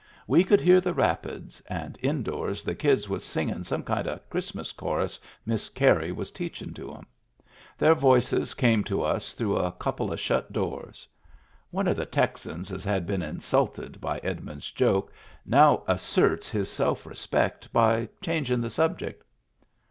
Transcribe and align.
We 0.25 0.43
could 0.43 0.61
hear 0.61 0.81
the 0.81 0.95
rapids, 0.95 1.61
and 1.67 1.95
indoors 2.01 2.63
the 2.63 2.73
kids 2.73 3.07
was 3.07 3.23
singin' 3.23 3.65
some 3.65 3.83
kind 3.83 4.07
of 4.07 4.27
Christmas 4.31 4.71
chorus 4.71 5.19
Miss 5.45 5.69
Carey 5.69 6.11
was 6.11 6.31
teachin' 6.31 6.73
to 6.73 6.91
'em. 6.91 7.05
Their 7.77 7.93
voices 7.93 8.55
come 8.55 8.83
to 8.85 9.03
us 9.03 9.33
through 9.35 9.57
a 9.57 9.71
couple 9.71 10.11
of 10.11 10.19
shut 10.19 10.51
doors. 10.51 11.07
One 11.69 11.87
of 11.87 11.97
the 11.97 12.07
Texans 12.07 12.71
as 12.71 12.83
had 12.83 13.05
been 13.05 13.21
insulted 13.21 14.01
by 14.01 14.17
Edmund's 14.23 14.71
joke 14.71 15.13
now 15.45 15.83
asserts 15.87 16.49
his 16.49 16.67
self 16.67 17.05
respect 17.05 17.71
by 17.71 18.09
changin* 18.23 18.59
the 18.61 18.71
subject. 18.71 19.23